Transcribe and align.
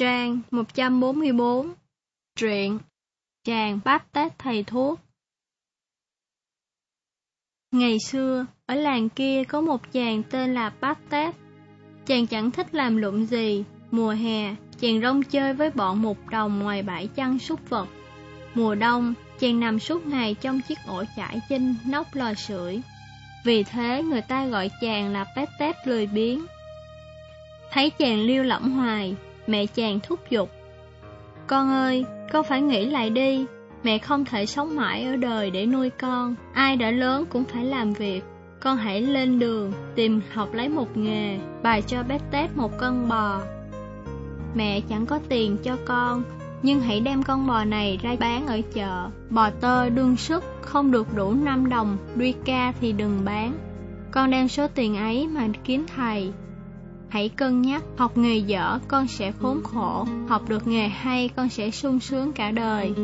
Trang 0.00 0.40
144 0.50 1.72
Truyện 2.36 2.78
Chàng 3.44 3.80
bát 3.84 4.12
tết 4.12 4.38
thầy 4.38 4.62
thuốc 4.62 5.00
Ngày 7.72 7.96
xưa, 8.06 8.46
ở 8.66 8.74
làng 8.74 9.08
kia 9.08 9.44
có 9.44 9.60
một 9.60 9.92
chàng 9.92 10.22
tên 10.30 10.54
là 10.54 10.72
Bát 10.80 10.98
Tết. 11.10 11.34
Chàng 12.06 12.26
chẳng 12.26 12.50
thích 12.50 12.74
làm 12.74 12.96
lụm 12.96 13.24
gì. 13.24 13.64
Mùa 13.90 14.10
hè, 14.10 14.54
chàng 14.80 15.00
rong 15.00 15.22
chơi 15.22 15.54
với 15.54 15.70
bọn 15.70 16.02
mục 16.02 16.28
đồng 16.28 16.58
ngoài 16.58 16.82
bãi 16.82 17.06
chăn 17.06 17.38
súc 17.38 17.68
vật. 17.68 17.88
Mùa 18.54 18.74
đông, 18.74 19.14
chàng 19.38 19.60
nằm 19.60 19.78
suốt 19.78 20.06
ngày 20.06 20.36
trong 20.40 20.60
chiếc 20.60 20.78
ổ 20.86 21.04
chải 21.16 21.40
trên 21.48 21.76
nóc 21.86 22.14
lò 22.14 22.34
sưởi. 22.34 22.80
Vì 23.44 23.62
thế 23.62 24.02
người 24.02 24.22
ta 24.22 24.46
gọi 24.46 24.70
chàng 24.80 25.12
là 25.12 25.24
Bát 25.36 25.48
Tết 25.58 25.76
lười 25.84 26.06
biếng. 26.06 26.46
Thấy 27.70 27.90
chàng 27.90 28.20
lưu 28.20 28.44
lỏng 28.44 28.70
hoài, 28.70 29.16
mẹ 29.50 29.66
chàng 29.66 30.00
thúc 30.00 30.20
giục. 30.30 30.50
Con 31.46 31.70
ơi, 31.70 32.04
con 32.32 32.44
phải 32.44 32.60
nghĩ 32.60 32.86
lại 32.86 33.10
đi, 33.10 33.46
mẹ 33.82 33.98
không 33.98 34.24
thể 34.24 34.46
sống 34.46 34.76
mãi 34.76 35.04
ở 35.04 35.16
đời 35.16 35.50
để 35.50 35.66
nuôi 35.66 35.90
con, 35.90 36.34
ai 36.54 36.76
đã 36.76 36.90
lớn 36.90 37.24
cũng 37.30 37.44
phải 37.44 37.64
làm 37.64 37.92
việc. 37.92 38.24
Con 38.60 38.76
hãy 38.76 39.02
lên 39.02 39.38
đường, 39.38 39.72
tìm 39.94 40.20
học 40.32 40.48
lấy 40.52 40.68
một 40.68 40.96
nghề, 40.96 41.38
bài 41.62 41.82
cho 41.82 42.02
bé 42.02 42.18
tép 42.30 42.56
một 42.56 42.78
con 42.78 43.08
bò. 43.08 43.40
Mẹ 44.54 44.80
chẳng 44.80 45.06
có 45.06 45.20
tiền 45.28 45.56
cho 45.62 45.76
con, 45.84 46.22
nhưng 46.62 46.80
hãy 46.80 47.00
đem 47.00 47.22
con 47.22 47.46
bò 47.46 47.64
này 47.64 47.98
ra 48.02 48.16
bán 48.20 48.46
ở 48.46 48.60
chợ. 48.72 49.08
Bò 49.30 49.50
tơ 49.50 49.90
đương 49.90 50.16
sức, 50.16 50.44
không 50.60 50.90
được 50.90 51.14
đủ 51.14 51.34
5 51.34 51.68
đồng, 51.68 51.96
đuôi 52.14 52.34
ca 52.44 52.72
thì 52.80 52.92
đừng 52.92 53.24
bán. 53.24 53.52
Con 54.10 54.30
đem 54.30 54.48
số 54.48 54.68
tiền 54.68 54.96
ấy 54.96 55.28
mà 55.28 55.48
kiếm 55.64 55.86
thầy, 55.96 56.32
Hãy 57.10 57.28
cân 57.28 57.62
nhắc, 57.62 57.82
học 57.96 58.18
nghề 58.18 58.36
dở 58.36 58.78
con 58.88 59.08
sẽ 59.08 59.32
khốn 59.32 59.62
khổ, 59.62 60.06
học 60.28 60.48
được 60.48 60.66
nghề 60.66 60.88
hay 60.88 61.28
con 61.36 61.48
sẽ 61.48 61.70
sung 61.70 62.00
sướng 62.00 62.32
cả 62.32 62.50
đời. 62.50 62.94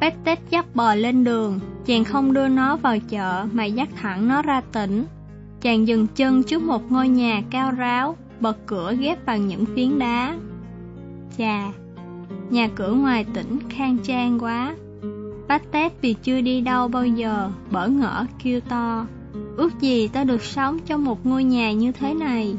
Bét 0.00 0.14
tết 0.24 0.38
dắt 0.50 0.66
bò 0.74 0.94
lên 0.94 1.24
đường, 1.24 1.60
chàng 1.86 2.04
không 2.04 2.32
đưa 2.32 2.48
nó 2.48 2.76
vào 2.76 2.98
chợ 3.08 3.46
mà 3.52 3.64
dắt 3.64 3.88
thẳng 3.96 4.28
nó 4.28 4.42
ra 4.42 4.60
tỉnh. 4.72 5.04
Chàng 5.60 5.86
dừng 5.86 6.06
chân 6.06 6.42
trước 6.42 6.62
một 6.62 6.92
ngôi 6.92 7.08
nhà 7.08 7.42
cao 7.50 7.70
ráo, 7.70 8.16
bật 8.40 8.66
cửa 8.66 8.94
ghép 8.98 9.26
bằng 9.26 9.46
những 9.46 9.64
phiến 9.66 9.98
đá. 9.98 10.36
Chà, 11.38 11.72
nhà 12.50 12.68
cửa 12.74 12.92
ngoài 12.92 13.24
tỉnh 13.34 13.58
khang 13.68 13.98
trang 13.98 14.38
quá. 14.38 14.74
Bát 15.48 15.62
tét 15.72 15.92
vì 16.00 16.14
chưa 16.22 16.40
đi 16.40 16.60
đâu 16.60 16.88
bao 16.88 17.06
giờ, 17.06 17.50
bỡ 17.70 17.88
ngỡ 17.88 18.26
kêu 18.42 18.60
to. 18.60 19.06
Ước 19.56 19.80
gì 19.80 20.08
ta 20.08 20.24
được 20.24 20.42
sống 20.42 20.78
trong 20.86 21.04
một 21.04 21.26
ngôi 21.26 21.44
nhà 21.44 21.72
như 21.72 21.92
thế 21.92 22.14
này. 22.14 22.56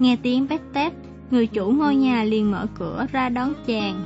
Nghe 0.00 0.16
tiếng 0.22 0.46
bét 0.48 0.60
tép, 0.72 0.92
người 1.30 1.46
chủ 1.46 1.70
ngôi 1.70 1.96
nhà 1.96 2.24
liền 2.24 2.50
mở 2.50 2.66
cửa 2.78 3.06
ra 3.12 3.28
đón 3.28 3.52
chàng. 3.66 4.04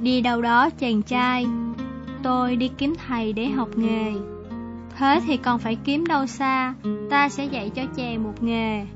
Đi 0.00 0.20
đâu 0.20 0.42
đó 0.42 0.70
chàng 0.70 1.02
trai? 1.02 1.46
Tôi 2.22 2.56
đi 2.56 2.70
kiếm 2.78 2.94
thầy 3.06 3.32
để 3.32 3.46
học 3.46 3.68
nghề. 3.76 4.12
Thế 4.96 5.20
thì 5.26 5.36
còn 5.36 5.58
phải 5.58 5.76
kiếm 5.84 6.06
đâu 6.06 6.26
xa, 6.26 6.74
ta 7.10 7.28
sẽ 7.28 7.44
dạy 7.44 7.70
cho 7.70 7.82
chàng 7.96 8.22
một 8.22 8.42
nghề. 8.42 8.86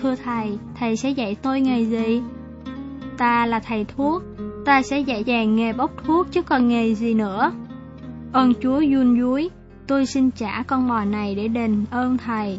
Thưa 0.00 0.14
thầy, 0.24 0.58
thầy 0.74 0.96
sẽ 0.96 1.10
dạy 1.10 1.34
tôi 1.34 1.60
nghề 1.60 1.84
gì? 1.84 2.22
Ta 3.18 3.46
là 3.46 3.60
thầy 3.60 3.84
thuốc, 3.84 4.22
ta 4.64 4.82
sẽ 4.82 5.00
dạy 5.00 5.24
chàng 5.24 5.56
nghề 5.56 5.72
bốc 5.72 5.90
thuốc 6.04 6.26
chứ 6.32 6.42
còn 6.42 6.68
nghề 6.68 6.94
gì 6.94 7.14
nữa. 7.14 7.52
Ơn 8.32 8.52
Chúa 8.62 8.78
Yun 8.78 9.20
Dúi, 9.20 9.50
tôi 9.86 10.06
xin 10.06 10.30
trả 10.30 10.62
con 10.62 10.88
bò 10.88 11.04
này 11.04 11.34
để 11.34 11.48
đền 11.48 11.84
ơn 11.90 12.18
thầy. 12.18 12.58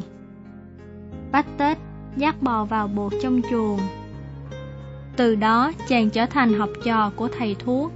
Bách 1.32 1.58
Tết 1.58 1.78
dắt 2.18 2.36
bò 2.42 2.66
vào 2.66 2.88
buộc 2.88 3.14
trong 3.22 3.42
chuồng. 3.52 3.80
Từ 5.16 5.36
đó, 5.36 5.72
chàng 5.88 6.10
trở 6.10 6.26
thành 6.26 6.54
học 6.54 6.70
trò 6.84 7.12
của 7.16 7.28
thầy 7.38 7.56
thuốc. 7.66 7.92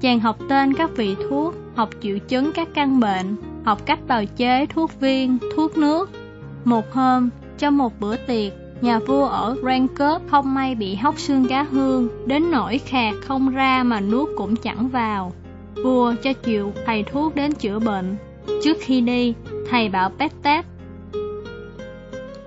Chàng 0.00 0.20
học 0.20 0.38
tên 0.48 0.74
các 0.74 0.90
vị 0.96 1.16
thuốc, 1.28 1.54
học 1.74 1.90
triệu 2.00 2.18
chứng 2.18 2.52
các 2.52 2.68
căn 2.74 3.00
bệnh, 3.00 3.36
học 3.64 3.86
cách 3.86 3.98
bào 4.08 4.24
chế 4.36 4.66
thuốc 4.66 5.00
viên, 5.00 5.38
thuốc 5.56 5.76
nước. 5.76 6.10
Một 6.64 6.92
hôm, 6.92 7.30
trong 7.58 7.78
một 7.78 8.00
bữa 8.00 8.16
tiệc, 8.16 8.52
nhà 8.80 8.98
vua 8.98 9.26
ở 9.26 9.56
Rankop 9.62 10.22
không 10.30 10.54
may 10.54 10.74
bị 10.74 10.94
hóc 10.94 11.18
xương 11.18 11.46
cá 11.48 11.62
hương, 11.62 12.08
đến 12.26 12.50
nỗi 12.50 12.78
khạc 12.78 13.14
không 13.26 13.50
ra 13.50 13.82
mà 13.82 14.00
nuốt 14.00 14.28
cũng 14.36 14.56
chẳng 14.56 14.88
vào. 14.88 15.32
Vua 15.84 16.14
cho 16.22 16.32
chịu 16.32 16.72
thầy 16.86 17.02
thuốc 17.02 17.34
đến 17.34 17.52
chữa 17.52 17.78
bệnh. 17.78 18.16
Trước 18.64 18.76
khi 18.80 19.00
đi, 19.00 19.34
thầy 19.70 19.88
bảo 19.88 20.10
Pettet 20.18 20.66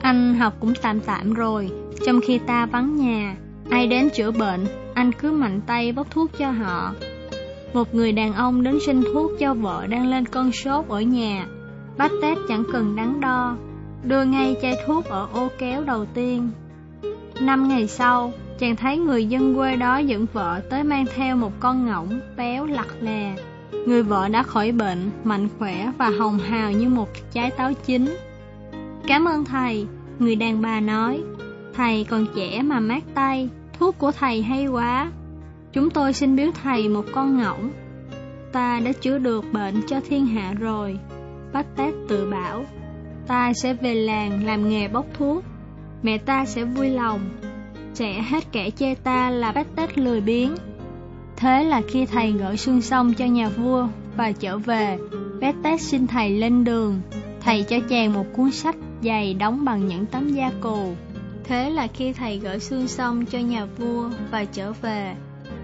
anh 0.09 0.35
học 0.35 0.53
cũng 0.59 0.73
tạm 0.81 0.99
tạm 0.99 1.33
rồi, 1.33 1.69
trong 2.05 2.19
khi 2.21 2.37
ta 2.37 2.65
vắng 2.65 2.95
nhà, 2.95 3.35
ai 3.69 3.87
đến 3.87 4.09
chữa 4.15 4.31
bệnh, 4.31 4.65
anh 4.93 5.11
cứ 5.11 5.31
mạnh 5.31 5.61
tay 5.67 5.91
bốc 5.91 6.11
thuốc 6.11 6.31
cho 6.37 6.51
họ. 6.51 6.93
Một 7.73 7.95
người 7.95 8.11
đàn 8.11 8.33
ông 8.33 8.63
đến 8.63 8.79
xin 8.85 9.03
thuốc 9.13 9.31
cho 9.39 9.53
vợ 9.53 9.87
đang 9.87 10.07
lên 10.07 10.25
cơn 10.25 10.51
sốt 10.51 10.87
ở 10.87 11.01
nhà. 11.01 11.45
Bác 11.97 12.11
Tết 12.21 12.37
chẳng 12.47 12.63
cần 12.73 12.95
đắn 12.95 13.21
đo, 13.21 13.57
đưa 14.03 14.23
ngay 14.23 14.55
chai 14.61 14.75
thuốc 14.85 15.05
ở 15.05 15.27
ô 15.33 15.47
kéo 15.57 15.83
đầu 15.83 16.05
tiên. 16.05 16.49
Năm 17.41 17.67
ngày 17.67 17.87
sau, 17.87 18.33
chàng 18.59 18.75
thấy 18.75 18.97
người 18.97 19.25
dân 19.25 19.55
quê 19.55 19.75
đó 19.75 19.97
dẫn 19.97 20.25
vợ 20.33 20.61
tới 20.69 20.83
mang 20.83 21.05
theo 21.15 21.35
một 21.35 21.51
con 21.59 21.85
ngỗng 21.85 22.19
béo 22.37 22.65
lặt 22.65 22.87
lè. 23.01 23.35
Người 23.85 24.03
vợ 24.03 24.27
đã 24.27 24.43
khỏi 24.43 24.71
bệnh, 24.71 25.09
mạnh 25.23 25.47
khỏe 25.59 25.91
và 25.97 26.09
hồng 26.19 26.39
hào 26.39 26.71
như 26.71 26.89
một 26.89 27.09
trái 27.33 27.51
táo 27.51 27.73
chín. 27.85 28.15
Cảm 29.07 29.25
ơn 29.25 29.45
thầy, 29.45 29.87
người 30.19 30.35
đàn 30.35 30.61
bà 30.61 30.79
nói. 30.79 31.21
Thầy 31.73 32.03
còn 32.03 32.25
trẻ 32.35 32.61
mà 32.61 32.79
mát 32.79 33.03
tay, 33.13 33.49
thuốc 33.79 33.97
của 33.97 34.11
thầy 34.11 34.41
hay 34.41 34.67
quá. 34.67 35.11
Chúng 35.73 35.89
tôi 35.89 36.13
xin 36.13 36.35
biếu 36.35 36.51
thầy 36.63 36.89
một 36.89 37.05
con 37.11 37.37
ngỗng. 37.37 37.71
Ta 38.51 38.79
đã 38.79 38.91
chữa 38.91 39.17
được 39.17 39.45
bệnh 39.53 39.81
cho 39.87 39.99
thiên 40.09 40.25
hạ 40.25 40.53
rồi. 40.59 40.99
Bách 41.53 41.75
Tát 41.75 41.93
tự 42.07 42.29
bảo, 42.31 42.65
ta 43.27 43.53
sẽ 43.53 43.73
về 43.73 43.95
làng 43.95 44.45
làm 44.45 44.69
nghề 44.69 44.87
bốc 44.87 45.05
thuốc. 45.13 45.43
Mẹ 46.03 46.17
ta 46.17 46.45
sẽ 46.45 46.63
vui 46.63 46.89
lòng, 46.89 47.19
sẽ 47.93 48.21
hết 48.21 48.51
kẻ 48.51 48.69
chê 48.69 48.95
ta 48.95 49.29
là 49.29 49.51
Bách 49.51 49.75
Tát 49.75 49.97
lười 49.97 50.21
biếng. 50.21 50.55
Thế 51.35 51.63
là 51.63 51.81
khi 51.87 52.05
thầy 52.05 52.31
gửi 52.31 52.57
xương 52.57 52.81
sông 52.81 53.13
cho 53.13 53.25
nhà 53.25 53.49
vua 53.49 53.87
và 54.17 54.31
trở 54.31 54.57
về, 54.57 54.97
Bách 55.41 55.55
Tát 55.63 55.81
xin 55.81 56.07
thầy 56.07 56.29
lên 56.29 56.63
đường. 56.63 57.01
Thầy 57.49 57.63
cho 57.63 57.77
chàng 57.89 58.13
một 58.13 58.25
cuốn 58.33 58.51
sách 58.51 58.75
dày 59.03 59.33
đóng 59.33 59.65
bằng 59.65 59.87
những 59.87 60.05
tấm 60.05 60.29
da 60.29 60.51
cù. 60.61 60.95
Thế 61.43 61.69
là 61.69 61.87
khi 61.87 62.13
thầy 62.13 62.39
gửi 62.39 62.59
xương 62.59 62.87
xong 62.87 63.25
cho 63.25 63.39
nhà 63.39 63.65
vua 63.65 64.09
và 64.31 64.45
trở 64.45 64.73
về, 64.81 65.15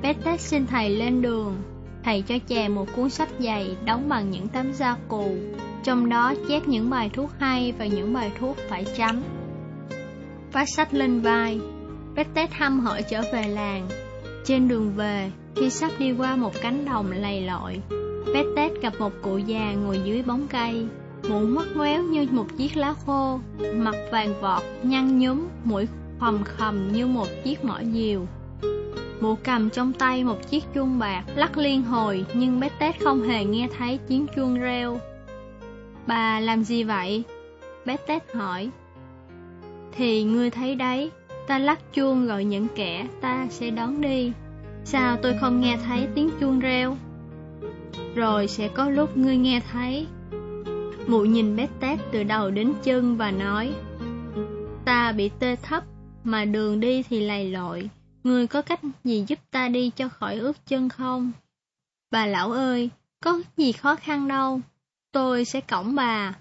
Petet 0.01 0.41
xin 0.41 0.67
thầy 0.67 0.89
lên 0.89 1.21
đường. 1.21 1.55
Thầy 2.03 2.21
cho 2.21 2.35
chàng 2.47 2.75
một 2.75 2.85
cuốn 2.95 3.09
sách 3.09 3.29
dày 3.39 3.75
đóng 3.85 4.09
bằng 4.09 4.31
những 4.31 4.47
tấm 4.47 4.73
da 4.73 4.95
cù, 5.07 5.35
trong 5.83 6.09
đó 6.09 6.33
chép 6.49 6.67
những 6.67 6.89
bài 6.89 7.09
thuốc 7.13 7.31
hay 7.39 7.73
và 7.77 7.85
những 7.85 8.13
bài 8.13 8.31
thuốc 8.39 8.57
phải 8.69 8.85
tránh. 8.97 9.21
Vác 10.53 10.69
sách 10.69 10.93
lên 10.93 11.19
vai, 11.19 11.59
Petet 12.15 12.53
hăm 12.53 12.79
hở 12.79 13.01
trở 13.09 13.21
về 13.33 13.47
làng. 13.47 13.87
Trên 14.45 14.67
đường 14.67 14.93
về, 14.95 15.31
khi 15.55 15.69
sắp 15.69 15.91
đi 15.99 16.11
qua 16.11 16.35
một 16.35 16.53
cánh 16.61 16.85
đồng 16.85 17.11
lầy 17.11 17.41
lội, 17.41 17.81
Petet 18.33 18.81
gặp 18.81 18.93
một 18.99 19.13
cụ 19.21 19.37
già 19.37 19.73
ngồi 19.73 19.99
dưới 20.05 20.23
bóng 20.23 20.47
cây, 20.47 20.87
Mũ 21.29 21.39
mắt 21.39 21.65
ngoéo 21.75 22.03
như 22.03 22.27
một 22.31 22.45
chiếc 22.57 22.77
lá 22.77 22.93
khô 23.05 23.39
Mặt 23.73 23.95
vàng 24.11 24.41
vọt, 24.41 24.63
nhăn 24.83 25.19
nhúm 25.19 25.47
Mũi 25.63 25.87
khầm 26.19 26.43
khầm 26.43 26.93
như 26.93 27.07
một 27.07 27.27
chiếc 27.43 27.65
mỏ 27.65 27.79
diều. 27.93 28.25
Mụ 29.19 29.35
cầm 29.43 29.69
trong 29.69 29.93
tay 29.93 30.23
một 30.23 30.49
chiếc 30.49 30.63
chuông 30.73 30.99
bạc 30.99 31.23
Lắc 31.35 31.57
liên 31.57 31.83
hồi 31.83 32.25
Nhưng 32.33 32.59
bé 32.59 32.69
Tết 32.79 33.03
không 33.03 33.23
hề 33.23 33.45
nghe 33.45 33.67
thấy 33.77 33.99
tiếng 34.07 34.25
chuông 34.35 34.59
reo. 34.59 34.99
Bà 36.07 36.39
làm 36.39 36.63
gì 36.63 36.83
vậy? 36.83 37.23
Bé 37.85 37.97
Tết 37.97 38.33
hỏi. 38.33 38.69
Thì 39.91 40.23
ngươi 40.23 40.49
thấy 40.49 40.75
đấy 40.75 41.11
Ta 41.47 41.59
lắc 41.59 41.93
chuông 41.93 42.25
gọi 42.25 42.45
những 42.45 42.67
kẻ 42.75 43.07
ta 43.21 43.47
sẽ 43.49 43.69
đón 43.69 44.01
đi. 44.01 44.31
Sao 44.83 45.17
tôi 45.21 45.33
không 45.41 45.61
nghe 45.61 45.77
thấy 45.85 46.07
tiếng 46.15 46.29
chuông 46.39 46.59
reo? 46.59 46.97
Rồi 48.15 48.47
sẽ 48.47 48.67
có 48.67 48.89
lúc 48.89 49.17
ngươi 49.17 49.37
nghe 49.37 49.61
thấy. 49.71 50.07
Mụ 51.07 51.25
nhìn 51.25 51.55
bét 51.55 51.69
tét 51.79 51.99
từ 52.11 52.23
đầu 52.23 52.51
đến 52.51 52.73
chân 52.83 53.17
và 53.17 53.31
nói 53.31 53.73
Ta 54.85 55.11
bị 55.11 55.29
tê 55.39 55.55
thấp, 55.55 55.83
mà 56.23 56.45
đường 56.45 56.79
đi 56.79 57.03
thì 57.03 57.19
lầy 57.19 57.51
lội. 57.51 57.89
Người 58.23 58.47
có 58.47 58.61
cách 58.61 58.79
gì 59.03 59.23
giúp 59.27 59.39
ta 59.51 59.67
đi 59.67 59.91
cho 59.95 60.09
khỏi 60.09 60.35
ướt 60.35 60.65
chân 60.65 60.89
không? 60.89 61.31
Bà 62.11 62.25
lão 62.25 62.51
ơi, 62.51 62.89
có 63.23 63.41
gì 63.57 63.71
khó 63.71 63.95
khăn 63.95 64.27
đâu. 64.27 64.61
Tôi 65.11 65.45
sẽ 65.45 65.61
cõng 65.61 65.95
bà. 65.95 66.33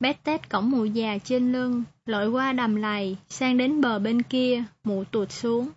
Bét 0.00 0.24
tét 0.24 0.50
cõng 0.50 0.70
mụ 0.70 0.84
già 0.84 1.18
trên 1.24 1.52
lưng, 1.52 1.84
lội 2.06 2.28
qua 2.28 2.52
đầm 2.52 2.76
lầy, 2.76 3.16
sang 3.28 3.56
đến 3.56 3.80
bờ 3.80 3.98
bên 3.98 4.22
kia, 4.22 4.64
mụ 4.84 5.04
tụt 5.04 5.30
xuống. 5.30 5.68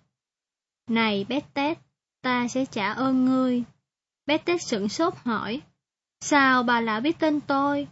Này 0.90 1.26
bét 1.30 1.54
tét, 1.54 1.78
ta 2.22 2.48
sẽ 2.48 2.66
trả 2.66 2.92
ơn 2.92 3.26
ngươi. 3.26 3.64
Bét 4.26 4.46
tét 4.46 4.62
sửng 4.62 4.90
sốt 4.90 5.14
hỏi, 5.24 5.62
sao 6.22 6.64
bà 6.64 6.82
lão 6.82 7.02
biết 7.02 7.20
tên 7.20 7.40
tôi? 7.40 7.88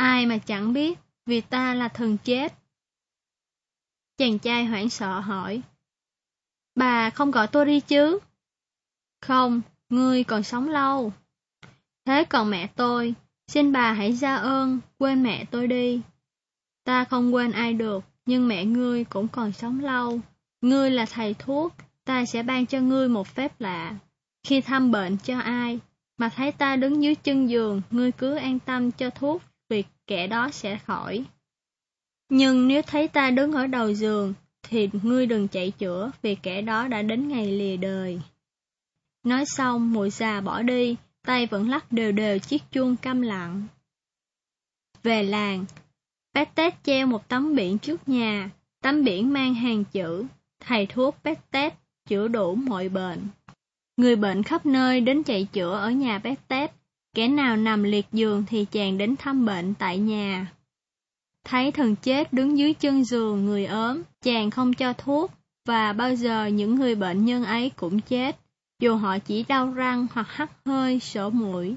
Ai 0.00 0.26
mà 0.26 0.38
chẳng 0.38 0.72
biết, 0.72 0.98
vì 1.26 1.40
ta 1.40 1.74
là 1.74 1.88
thần 1.88 2.16
chết. 2.24 2.54
Chàng 4.18 4.38
trai 4.38 4.64
hoảng 4.64 4.90
sợ 4.90 5.20
hỏi. 5.20 5.62
Bà 6.74 7.10
không 7.10 7.30
gọi 7.30 7.46
tôi 7.46 7.66
đi 7.66 7.80
chứ? 7.80 8.18
Không, 9.20 9.60
ngươi 9.88 10.24
còn 10.24 10.42
sống 10.42 10.68
lâu. 10.68 11.12
Thế 12.04 12.24
còn 12.24 12.50
mẹ 12.50 12.66
tôi, 12.66 13.14
xin 13.48 13.72
bà 13.72 13.92
hãy 13.92 14.12
ra 14.12 14.36
ơn, 14.36 14.80
quên 14.98 15.22
mẹ 15.22 15.44
tôi 15.50 15.66
đi. 15.66 16.00
Ta 16.84 17.04
không 17.04 17.34
quên 17.34 17.52
ai 17.52 17.72
được, 17.72 18.04
nhưng 18.26 18.48
mẹ 18.48 18.64
ngươi 18.64 19.04
cũng 19.04 19.28
còn 19.28 19.52
sống 19.52 19.80
lâu. 19.80 20.20
Ngươi 20.60 20.90
là 20.90 21.06
thầy 21.06 21.34
thuốc, 21.34 21.72
ta 22.04 22.24
sẽ 22.24 22.42
ban 22.42 22.66
cho 22.66 22.80
ngươi 22.80 23.08
một 23.08 23.26
phép 23.26 23.60
lạ. 23.60 23.94
Khi 24.42 24.60
thăm 24.60 24.90
bệnh 24.90 25.16
cho 25.16 25.38
ai, 25.38 25.78
mà 26.18 26.28
thấy 26.28 26.52
ta 26.52 26.76
đứng 26.76 27.02
dưới 27.02 27.14
chân 27.14 27.50
giường, 27.50 27.82
ngươi 27.90 28.12
cứ 28.12 28.36
an 28.36 28.58
tâm 28.58 28.90
cho 28.90 29.10
thuốc, 29.10 29.42
kẻ 30.10 30.26
đó 30.26 30.50
sẽ 30.52 30.78
khỏi. 30.78 31.24
Nhưng 32.28 32.68
nếu 32.68 32.82
thấy 32.82 33.08
ta 33.08 33.30
đứng 33.30 33.52
ở 33.52 33.66
đầu 33.66 33.92
giường, 33.92 34.34
thì 34.62 34.88
ngươi 35.02 35.26
đừng 35.26 35.48
chạy 35.48 35.70
chữa, 35.70 36.10
vì 36.22 36.34
kẻ 36.34 36.62
đó 36.62 36.88
đã 36.88 37.02
đến 37.02 37.28
ngày 37.28 37.46
lìa 37.46 37.76
đời. 37.76 38.20
Nói 39.24 39.44
xong, 39.46 39.92
mùi 39.92 40.10
già 40.10 40.40
bỏ 40.40 40.62
đi, 40.62 40.96
tay 41.22 41.46
vẫn 41.46 41.68
lắc 41.68 41.92
đều 41.92 42.12
đều 42.12 42.38
chiếc 42.38 42.62
chuông 42.72 42.96
câm 42.96 43.22
lặng. 43.22 43.62
Về 45.02 45.22
làng, 45.22 45.64
bé 46.34 46.44
Tết 46.44 46.74
treo 46.84 47.06
một 47.06 47.28
tấm 47.28 47.54
biển 47.56 47.78
trước 47.78 48.08
nhà, 48.08 48.50
tấm 48.82 49.04
biển 49.04 49.32
mang 49.32 49.54
hàng 49.54 49.84
chữ, 49.84 50.24
thầy 50.60 50.86
thuốc 50.86 51.16
bé 51.24 51.34
Tết, 51.50 51.74
chữa 52.08 52.28
đủ 52.28 52.54
mọi 52.54 52.88
bệnh. 52.88 53.28
Người 53.96 54.16
bệnh 54.16 54.42
khắp 54.42 54.66
nơi 54.66 55.00
đến 55.00 55.22
chạy 55.22 55.48
chữa 55.52 55.78
ở 55.78 55.90
nhà 55.90 56.18
bé 56.18 56.34
Tết, 56.48 56.79
kẻ 57.14 57.28
nào 57.28 57.56
nằm 57.56 57.82
liệt 57.82 58.06
giường 58.12 58.44
thì 58.46 58.64
chàng 58.64 58.98
đến 58.98 59.16
thăm 59.16 59.46
bệnh 59.46 59.74
tại 59.74 59.98
nhà. 59.98 60.52
Thấy 61.44 61.72
thần 61.72 61.96
chết 61.96 62.32
đứng 62.32 62.58
dưới 62.58 62.74
chân 62.74 63.04
giường 63.04 63.44
người 63.44 63.66
ốm, 63.66 64.02
chàng 64.22 64.50
không 64.50 64.74
cho 64.74 64.92
thuốc, 64.92 65.30
và 65.66 65.92
bao 65.92 66.14
giờ 66.14 66.46
những 66.46 66.74
người 66.74 66.94
bệnh 66.94 67.24
nhân 67.24 67.44
ấy 67.44 67.70
cũng 67.76 68.00
chết, 68.00 68.36
dù 68.80 68.96
họ 68.96 69.18
chỉ 69.18 69.44
đau 69.48 69.72
răng 69.72 70.06
hoặc 70.12 70.26
hắt 70.28 70.50
hơi, 70.64 71.00
sổ 71.00 71.30
mũi. 71.30 71.76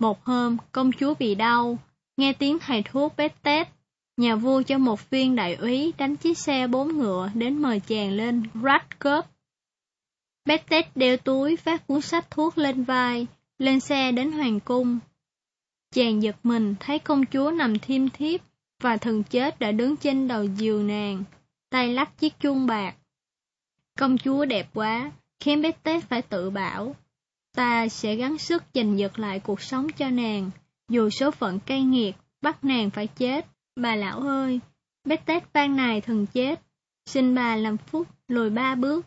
Một 0.00 0.24
hôm, 0.24 0.56
công 0.72 0.90
chúa 0.92 1.14
bị 1.14 1.34
đau, 1.34 1.78
nghe 2.16 2.32
tiếng 2.32 2.58
thầy 2.58 2.82
thuốc 2.82 3.16
bết 3.16 3.42
tết. 3.42 3.68
Nhà 4.16 4.36
vua 4.36 4.62
cho 4.62 4.78
một 4.78 5.10
viên 5.10 5.36
đại 5.36 5.54
úy 5.54 5.92
đánh 5.98 6.16
chiếc 6.16 6.38
xe 6.38 6.66
bốn 6.66 6.98
ngựa 6.98 7.30
đến 7.34 7.62
mời 7.62 7.80
chàng 7.80 8.10
lên 8.10 8.42
Radcliffe. 8.54 9.22
Bết 10.44 10.68
tết 10.68 10.96
đeo 10.96 11.16
túi 11.16 11.56
phát 11.56 11.86
cuốn 11.86 12.00
sách 12.00 12.30
thuốc 12.30 12.58
lên 12.58 12.84
vai, 12.84 13.26
lên 13.58 13.80
xe 13.80 14.12
đến 14.12 14.32
hoàng 14.32 14.60
cung. 14.60 14.98
Chàng 15.94 16.22
giật 16.22 16.36
mình 16.42 16.74
thấy 16.80 16.98
công 16.98 17.26
chúa 17.26 17.50
nằm 17.50 17.78
thiêm 17.78 18.08
thiếp 18.08 18.40
và 18.80 18.96
thần 18.96 19.22
chết 19.22 19.58
đã 19.58 19.72
đứng 19.72 19.96
trên 19.96 20.28
đầu 20.28 20.44
giường 20.44 20.86
nàng, 20.86 21.24
tay 21.70 21.94
lắc 21.94 22.18
chiếc 22.18 22.40
chuông 22.40 22.66
bạc. 22.66 22.94
Công 23.98 24.18
chúa 24.18 24.44
đẹp 24.44 24.68
quá, 24.74 25.12
khiến 25.40 25.62
bé 25.62 25.70
Tết 25.72 26.04
phải 26.04 26.22
tự 26.22 26.50
bảo, 26.50 26.96
ta 27.54 27.88
sẽ 27.88 28.14
gắng 28.14 28.38
sức 28.38 28.62
giành 28.74 28.98
giật 28.98 29.18
lại 29.18 29.40
cuộc 29.40 29.60
sống 29.60 29.92
cho 29.92 30.10
nàng, 30.10 30.50
dù 30.88 31.10
số 31.10 31.30
phận 31.30 31.60
cay 31.60 31.82
nghiệt, 31.82 32.16
bắt 32.42 32.64
nàng 32.64 32.90
phải 32.90 33.06
chết. 33.06 33.46
Bà 33.76 33.96
lão 33.96 34.20
ơi, 34.20 34.60
bé 35.04 35.16
Tết 35.16 35.52
ban 35.52 35.76
này 35.76 36.00
thần 36.00 36.26
chết, 36.26 36.60
xin 37.06 37.34
bà 37.34 37.56
làm 37.56 37.76
phúc 37.76 38.06
lùi 38.28 38.50
ba 38.50 38.74
bước, 38.74 39.06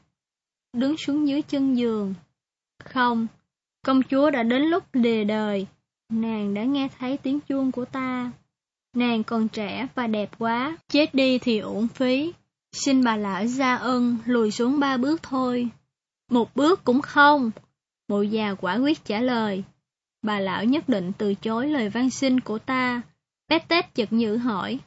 đứng 0.74 0.98
xuống 0.98 1.28
dưới 1.28 1.42
chân 1.42 1.78
giường. 1.78 2.14
Không, 2.84 3.28
công 3.86 4.04
chúa 4.04 4.30
đã 4.30 4.44
đến 4.44 4.62
lúc 4.62 4.84
lìa 4.94 5.24
đời, 5.24 5.68
nàng 6.10 6.54
đã 6.54 6.64
nghe 6.64 6.88
thấy 7.00 7.18
tiếng 7.18 7.40
chuông 7.40 7.72
của 7.72 7.86
ta. 7.86 8.32
Nàng 8.96 9.24
còn 9.24 9.48
trẻ 9.48 9.88
và 9.96 10.08
đẹp 10.08 10.30
quá, 10.40 10.78
chết 10.90 11.16
đi 11.16 11.38
thì 11.40 11.60
uổng 11.60 11.88
phí. 11.88 12.34
Xin 12.72 13.04
bà 13.04 13.18
lão 13.18 13.48
ra 13.48 13.76
ân 13.76 14.18
lùi 14.26 14.52
xuống 14.52 14.80
ba 14.80 14.98
bước 14.98 15.24
thôi. 15.24 15.70
Một 16.32 16.56
bước 16.56 16.84
cũng 16.84 17.02
không. 17.02 17.52
Mụ 18.08 18.22
già 18.22 18.54
quả 18.54 18.76
quyết 18.76 19.06
trả 19.06 19.20
lời. 19.20 19.64
Bà 20.22 20.40
lão 20.40 20.66
nhất 20.66 20.90
định 20.90 21.12
từ 21.18 21.34
chối 21.34 21.68
lời 21.68 21.90
van 21.90 22.10
xin 22.10 22.40
của 22.40 22.60
ta. 22.60 23.02
Bét 23.50 23.68
tết 23.68 23.96
chật 23.96 24.14
nhữ 24.14 24.36
hỏi. 24.36 24.80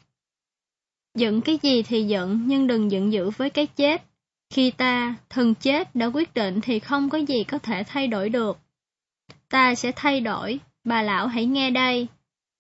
Giận 1.15 1.41
cái 1.41 1.59
gì 1.63 1.83
thì 1.83 2.03
giận, 2.03 2.43
nhưng 2.47 2.67
đừng 2.67 2.91
giận 2.91 3.13
dữ 3.13 3.31
với 3.31 3.51
cái 3.51 3.67
chết. 3.67 4.03
Khi 4.51 4.71
ta, 4.71 5.15
thần 5.31 5.55
chết 5.55 5.95
đã 5.95 6.07
quyết 6.07 6.35
định 6.35 6.61
thì 6.61 6.79
không 6.79 7.11
có 7.11 7.19
gì 7.19 7.45
có 7.45 7.59
thể 7.59 7.83
thay 7.87 8.07
đổi 8.07 8.29
được. 8.29 8.59
Ta 9.55 9.75
sẽ 9.75 9.93
thay 9.97 10.21
đổi, 10.21 10.61
bà 10.85 11.03
lão 11.03 11.27
hãy 11.27 11.47
nghe 11.47 11.71
đây. 11.71 12.07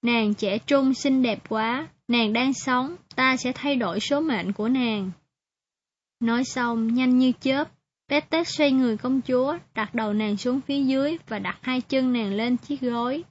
Nàng 0.02 0.34
trẻ 0.34 0.58
trung 0.58 0.94
xinh 0.94 1.22
đẹp 1.22 1.38
quá, 1.48 1.88
nàng 2.08 2.32
đang 2.32 2.52
sống, 2.52 2.96
ta 3.16 3.36
sẽ 3.36 3.52
thay 3.54 3.76
đổi 3.76 4.00
số 4.00 4.20
mệnh 4.20 4.52
của 4.52 4.68
nàng. 4.68 5.10
Nói 6.20 6.44
xong, 6.44 6.94
nhanh 6.94 7.18
như 7.18 7.32
chớp, 7.40 7.70
Tết 8.08 8.24
xoay 8.46 8.72
người 8.72 8.96
công 8.96 9.20
chúa, 9.20 9.58
đặt 9.74 9.94
đầu 9.94 10.12
nàng 10.12 10.36
xuống 10.36 10.60
phía 10.60 10.82
dưới 10.82 11.16
và 11.28 11.38
đặt 11.38 11.58
hai 11.62 11.80
chân 11.80 12.12
nàng 12.12 12.32
lên 12.32 12.56
chiếc 12.56 12.80
gối. 12.80 13.24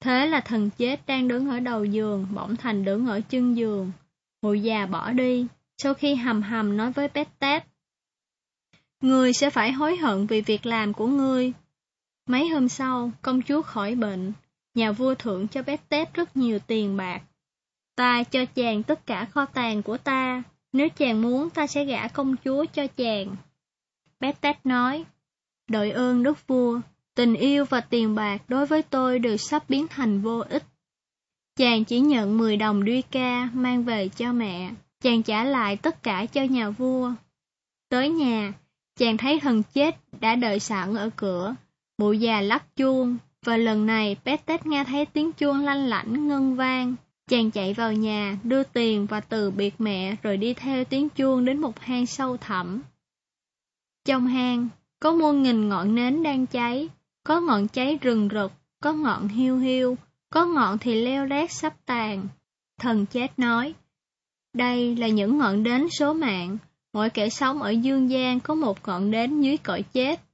Thế 0.00 0.26
là 0.26 0.40
thần 0.40 0.70
chết 0.70 1.06
đang 1.06 1.28
đứng 1.28 1.50
ở 1.50 1.60
đầu 1.60 1.84
giường, 1.84 2.26
bỗng 2.34 2.56
thành 2.56 2.84
đứng 2.84 3.06
ở 3.06 3.20
chân 3.20 3.56
giường. 3.56 3.92
Mụ 4.42 4.54
già 4.54 4.86
bỏ 4.86 5.12
đi, 5.12 5.46
sau 5.82 5.94
khi 5.94 6.14
hầm 6.14 6.42
hầm 6.42 6.76
nói 6.76 6.92
với 6.92 7.08
Tết 7.08 7.28
người 7.40 7.60
Ngươi 9.00 9.32
sẽ 9.32 9.50
phải 9.50 9.72
hối 9.72 9.96
hận 9.96 10.26
vì 10.26 10.40
việc 10.40 10.66
làm 10.66 10.92
của 10.92 11.06
ngươi. 11.06 11.52
Mấy 12.28 12.48
hôm 12.48 12.68
sau, 12.68 13.10
công 13.22 13.42
chúa 13.42 13.62
khỏi 13.62 13.94
bệnh, 13.94 14.32
nhà 14.74 14.92
vua 14.92 15.14
thưởng 15.14 15.48
cho 15.48 15.62
bé 15.62 15.76
Tết 15.76 16.14
rất 16.14 16.36
nhiều 16.36 16.58
tiền 16.58 16.96
bạc. 16.96 17.22
Ta 17.96 18.22
cho 18.22 18.44
chàng 18.44 18.82
tất 18.82 19.06
cả 19.06 19.24
kho 19.24 19.44
tàng 19.44 19.82
của 19.82 19.98
ta, 19.98 20.42
nếu 20.72 20.88
chàng 20.88 21.22
muốn 21.22 21.50
ta 21.50 21.66
sẽ 21.66 21.84
gả 21.84 22.08
công 22.08 22.36
chúa 22.44 22.64
cho 22.72 22.86
chàng. 22.86 23.36
Bé 24.20 24.32
Tết 24.32 24.66
nói, 24.66 25.04
đội 25.68 25.90
ơn 25.90 26.22
đức 26.22 26.46
vua, 26.46 26.80
tình 27.14 27.34
yêu 27.34 27.64
và 27.64 27.80
tiền 27.80 28.14
bạc 28.14 28.42
đối 28.48 28.66
với 28.66 28.82
tôi 28.82 29.18
đều 29.18 29.36
sắp 29.36 29.64
biến 29.68 29.88
thành 29.88 30.20
vô 30.20 30.38
ích. 30.38 30.64
Chàng 31.56 31.84
chỉ 31.84 32.00
nhận 32.00 32.38
10 32.38 32.56
đồng 32.56 32.86
duy 32.86 33.02
ca 33.02 33.48
mang 33.52 33.84
về 33.84 34.08
cho 34.08 34.32
mẹ, 34.32 34.70
chàng 35.00 35.22
trả 35.22 35.44
lại 35.44 35.76
tất 35.76 36.02
cả 36.02 36.26
cho 36.26 36.42
nhà 36.42 36.70
vua. 36.70 37.12
Tới 37.88 38.08
nhà, 38.08 38.52
chàng 38.96 39.16
thấy 39.16 39.40
thần 39.40 39.62
chết 39.62 39.96
đã 40.20 40.34
đợi 40.34 40.60
sẵn 40.60 40.94
ở 40.94 41.10
cửa, 41.16 41.54
mụ 41.98 42.12
già 42.12 42.40
lắc 42.40 42.76
chuông, 42.76 43.16
và 43.44 43.56
lần 43.56 43.86
này 43.86 44.16
Pettet 44.24 44.66
nghe 44.66 44.84
thấy 44.84 45.06
tiếng 45.06 45.32
chuông 45.32 45.64
lanh 45.64 45.86
lảnh 45.86 46.28
ngân 46.28 46.56
vang. 46.56 46.94
Chàng 47.28 47.50
chạy 47.50 47.74
vào 47.74 47.92
nhà, 47.92 48.38
đưa 48.44 48.62
tiền 48.62 49.06
và 49.06 49.20
từ 49.20 49.50
biệt 49.50 49.74
mẹ 49.78 50.16
rồi 50.22 50.36
đi 50.36 50.54
theo 50.54 50.84
tiếng 50.84 51.08
chuông 51.08 51.44
đến 51.44 51.58
một 51.58 51.80
hang 51.80 52.06
sâu 52.06 52.36
thẳm. 52.36 52.82
Trong 54.04 54.26
hang, 54.26 54.68
có 55.00 55.12
muôn 55.12 55.42
nghìn 55.42 55.68
ngọn 55.68 55.94
nến 55.94 56.22
đang 56.22 56.46
cháy, 56.46 56.88
có 57.24 57.40
ngọn 57.40 57.68
cháy 57.68 57.98
rừng 58.00 58.28
rực, 58.32 58.52
có 58.82 58.92
ngọn 58.92 59.28
hiu 59.28 59.58
hiu, 59.58 59.96
có 60.30 60.46
ngọn 60.46 60.78
thì 60.78 61.04
leo 61.04 61.26
lét 61.26 61.52
sắp 61.52 61.74
tàn. 61.86 62.28
Thần 62.80 63.06
chết 63.06 63.38
nói, 63.38 63.74
đây 64.54 64.96
là 64.96 65.08
những 65.08 65.38
ngọn 65.38 65.62
đến 65.62 65.86
số 65.98 66.12
mạng, 66.12 66.58
mỗi 66.92 67.10
kẻ 67.10 67.28
sống 67.28 67.62
ở 67.62 67.70
dương 67.70 68.10
gian 68.10 68.40
có 68.40 68.54
một 68.54 68.88
ngọn 68.88 69.10
đến 69.10 69.40
dưới 69.40 69.56
cõi 69.56 69.82
chết. 69.92 70.27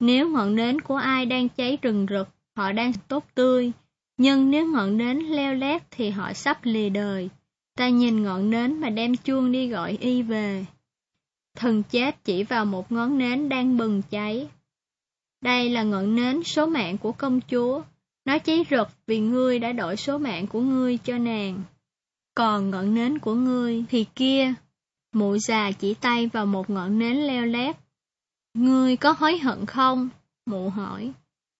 Nếu 0.00 0.28
ngọn 0.28 0.54
nến 0.54 0.80
của 0.80 0.96
ai 0.96 1.26
đang 1.26 1.48
cháy 1.48 1.78
rừng 1.82 2.06
rực, 2.10 2.28
họ 2.56 2.72
đang 2.72 2.92
tốt 3.08 3.24
tươi, 3.34 3.72
nhưng 4.16 4.50
nếu 4.50 4.66
ngọn 4.66 4.96
nến 4.96 5.18
leo 5.18 5.54
lét 5.54 5.82
thì 5.90 6.10
họ 6.10 6.32
sắp 6.32 6.58
lìa 6.62 6.88
đời. 6.88 7.28
Ta 7.76 7.88
nhìn 7.88 8.22
ngọn 8.22 8.50
nến 8.50 8.80
mà 8.80 8.90
đem 8.90 9.16
chuông 9.16 9.52
đi 9.52 9.68
gọi 9.68 9.96
y 10.00 10.22
về. 10.22 10.64
Thần 11.56 11.82
chết 11.82 12.24
chỉ 12.24 12.44
vào 12.44 12.64
một 12.64 12.92
ngón 12.92 13.18
nến 13.18 13.48
đang 13.48 13.76
bừng 13.76 14.02
cháy. 14.10 14.48
Đây 15.40 15.70
là 15.70 15.82
ngọn 15.82 16.14
nến 16.14 16.42
số 16.42 16.66
mạng 16.66 16.98
của 16.98 17.12
công 17.12 17.40
chúa. 17.40 17.82
Nó 18.24 18.38
cháy 18.38 18.64
rực 18.70 18.88
vì 19.06 19.20
ngươi 19.20 19.58
đã 19.58 19.72
đổi 19.72 19.96
số 19.96 20.18
mạng 20.18 20.46
của 20.46 20.60
ngươi 20.60 20.96
cho 20.96 21.18
nàng. 21.18 21.62
Còn 22.34 22.70
ngọn 22.70 22.94
nến 22.94 23.18
của 23.18 23.34
ngươi 23.34 23.84
thì 23.90 24.04
kia. 24.14 24.54
Mụ 25.14 25.36
già 25.38 25.70
chỉ 25.72 25.94
tay 25.94 26.26
vào 26.26 26.46
một 26.46 26.70
ngọn 26.70 26.98
nến 26.98 27.16
leo 27.16 27.46
lét. 27.46 27.76
Ngươi 28.58 28.96
có 28.96 29.14
hối 29.18 29.38
hận 29.38 29.66
không? 29.66 30.08
Mụ 30.46 30.70
hỏi. 30.70 31.12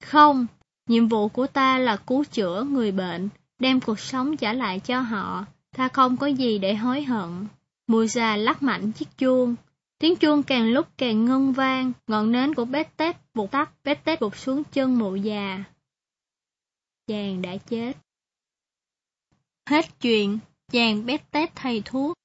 Không, 0.04 0.46
Nhiệm 0.88 1.08
vụ 1.08 1.28
của 1.28 1.46
ta 1.46 1.78
là 1.78 1.96
cứu 1.96 2.24
chữa 2.24 2.62
người 2.62 2.92
bệnh, 2.92 3.28
đem 3.58 3.80
cuộc 3.80 4.00
sống 4.00 4.36
trả 4.36 4.52
lại 4.52 4.80
cho 4.80 5.00
họ. 5.00 5.46
Ta 5.76 5.88
không 5.88 6.16
có 6.16 6.26
gì 6.26 6.58
để 6.58 6.74
hối 6.74 7.02
hận. 7.02 7.46
Mùi 7.86 8.08
già 8.08 8.36
lắc 8.36 8.62
mạnh 8.62 8.92
chiếc 8.92 9.18
chuông. 9.18 9.54
Tiếng 9.98 10.16
chuông 10.16 10.42
càng 10.42 10.72
lúc 10.72 10.86
càng 10.96 11.24
ngân 11.24 11.52
vang, 11.52 11.92
ngọn 12.06 12.32
nến 12.32 12.54
của 12.54 12.64
bét 12.64 12.96
tết 12.96 13.16
vụt 13.34 13.50
tắt, 13.50 13.70
bét 13.84 14.04
tết 14.04 14.20
vụt 14.20 14.36
xuống 14.36 14.62
chân 14.72 14.98
mụ 14.98 15.16
già. 15.16 15.64
Chàng 17.06 17.42
đã 17.42 17.56
chết. 17.56 17.92
Hết 19.70 20.00
chuyện, 20.00 20.38
chàng 20.72 21.06
bét 21.06 21.30
tết 21.30 21.54
thầy 21.54 21.82
thuốc. 21.84 22.16